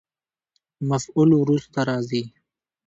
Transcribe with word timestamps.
مفعول 0.89 1.29
وروسته 1.41 1.79
راځي. 1.89 2.23